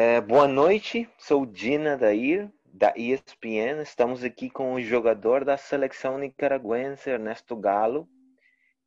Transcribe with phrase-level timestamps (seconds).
[0.00, 3.82] É, boa noite, sou Dina Dair, da ESPN.
[3.82, 8.08] Estamos aqui com o jogador da seleção nicaragüense, Ernesto Galo,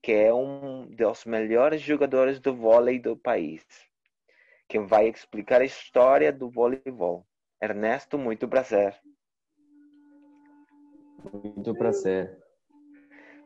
[0.01, 3.61] que é um dos melhores jogadores do vôlei do país,
[4.69, 7.27] quem vai explicar a história do voleibol.
[7.61, 8.97] Ernesto, muito prazer.
[11.33, 12.41] Muito prazer.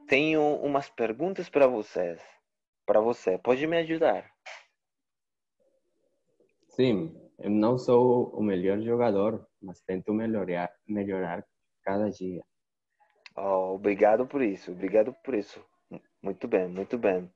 [0.07, 2.21] Tenho umas perguntas para vocês.
[2.85, 4.29] Para você, pode me ajudar?
[6.69, 11.45] Sim, eu não sou o melhor jogador, mas tento melhorar, melhorar
[11.83, 12.41] cada dia.
[13.35, 15.61] Oh, obrigado por isso, obrigado por isso.
[16.21, 17.29] Muito bem, muito bem.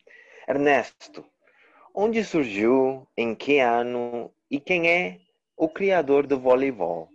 [0.47, 1.25] Ernesto,
[1.93, 5.19] onde surgiu, em que ano e quem é
[5.55, 7.07] o criador do voleibol?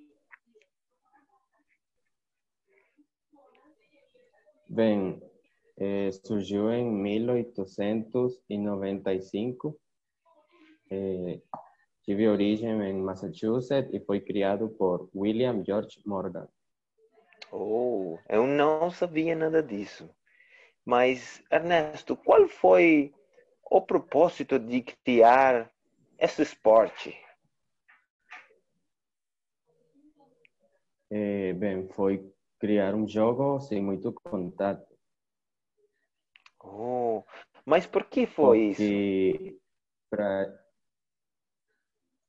[4.68, 5.20] Bem,
[5.78, 9.76] eh, surgiu em 1895.
[10.90, 11.40] Eh,
[12.04, 16.48] tive origem em Massachusetts e foi criado por William George Morgan.
[17.50, 20.08] Oh, eu não sabia nada disso.
[20.84, 23.14] Mas, Ernesto, qual foi
[23.70, 25.70] o propósito de criar
[26.18, 27.16] esse esporte?
[31.10, 34.94] É, bem, foi criar um jogo sem muito contato.
[36.62, 37.22] Oh,
[37.64, 39.60] mas por que foi porque isso?
[40.10, 40.63] Pra,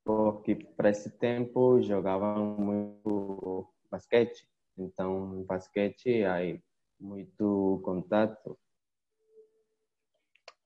[0.06, 4.48] porque para esse tempo jogavam muito basquete.
[4.78, 6.62] Então, basquete aí
[7.00, 8.58] muito contato.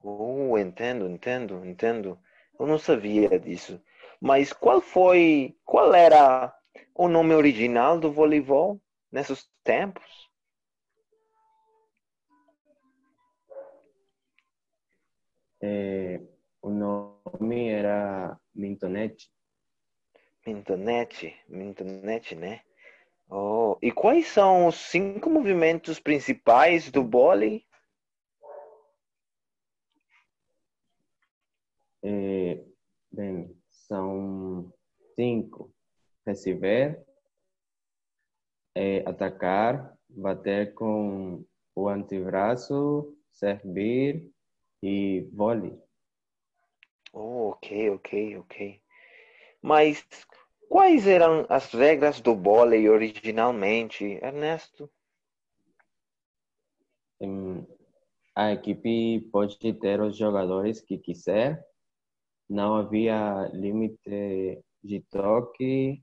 [0.03, 2.19] Oh, entendo, entendo, entendo.
[2.59, 3.81] Eu não sabia disso.
[4.19, 6.53] Mas qual foi, qual era
[6.93, 10.29] o nome original do voleibol nesses tempos?
[15.61, 16.21] É,
[16.61, 19.31] o nome era Mintonete.
[20.45, 22.61] Mintonete, Mintonete, né?
[23.29, 27.63] Oh, e quais são os cinco movimentos principais do vôlei?
[32.03, 32.63] É,
[33.11, 34.73] bem, são
[35.15, 35.71] cinco.
[36.25, 37.01] Receber,
[38.75, 44.29] é, atacar, bater com o antebraço, servir
[44.83, 45.79] e vôlei.
[47.11, 48.81] Oh, ok, ok, ok.
[49.61, 50.05] Mas
[50.69, 54.89] quais eram as regras do vôlei originalmente, Ernesto?
[58.35, 61.61] A equipe pode ter os jogadores que quiser.
[62.49, 66.01] Não havia limite de toque.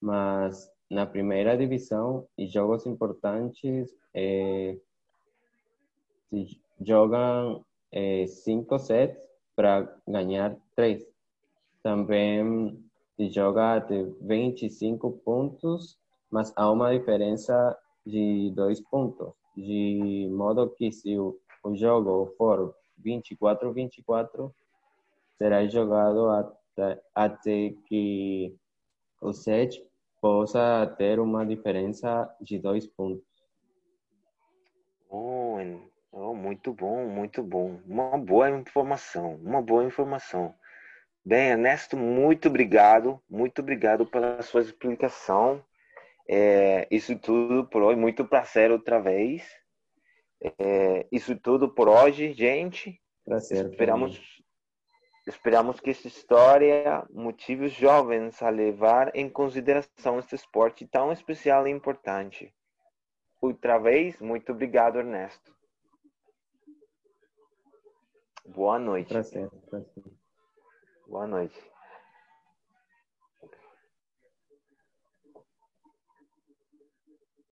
[0.02, 4.78] Mas na primeira divisão, em jogos importantes, eh,
[6.32, 11.06] se jogam eh, cinco sets para ganhar três.
[11.84, 12.84] Também
[13.16, 16.02] se joga de 25 pontos
[16.32, 22.74] mas há uma diferença de dois pontos, de modo que se o, o jogo for
[23.06, 24.52] 24-24,
[25.38, 28.56] será jogado até, até que
[29.22, 29.86] o set
[30.22, 33.26] possa ter uma diferença de dois pontos.
[35.10, 35.58] Oh,
[36.12, 37.80] oh, muito bom, muito bom.
[37.86, 40.54] Uma boa informação, uma boa informação.
[41.24, 45.64] Bem, Ernesto, muito obrigado, muito obrigado pela sua explicação.
[46.28, 49.44] É, isso tudo por hoje, muito prazer outra vez.
[50.58, 53.00] É, isso tudo por hoje, gente.
[53.24, 53.70] Prazer.
[53.70, 54.20] Esperamos,
[55.28, 61.68] esperamos que essa história motive os jovens a levar em consideração este esporte tão especial
[61.68, 62.52] e importante.
[63.40, 65.61] Outra vez, muito obrigado, Ernesto.
[68.62, 69.10] Boa noite.
[69.10, 70.06] Prazer, prazer.
[71.08, 71.60] Boa noite.